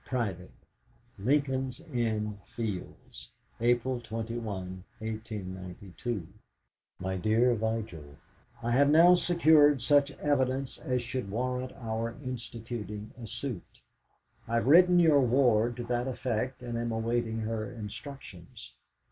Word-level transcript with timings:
"Private. 0.07 0.49
"LINCOLN'S 1.19 1.79
INN 1.93 2.39
FIELDS, 2.43 3.29
"April 3.59 3.99
21, 4.01 4.83
1892. 4.97 6.27
"MY 6.97 7.17
DEAR 7.17 7.53
VIGIL, 7.53 8.15
"I 8.63 8.71
have 8.71 8.89
now 8.89 9.13
secured 9.13 9.79
such 9.79 10.09
evidence 10.13 10.79
as 10.79 11.03
should 11.03 11.29
warrant 11.29 11.71
our 11.75 12.15
instituting 12.25 13.11
a 13.21 13.27
suit. 13.27 13.81
I've 14.47 14.65
written 14.65 14.97
your 14.97 15.21
ward 15.21 15.77
to 15.77 15.83
that 15.83 16.07
effect, 16.07 16.63
and 16.63 16.79
am 16.79 16.91
awaiting 16.91 17.41
her 17.41 17.71
instructions. 17.71 18.73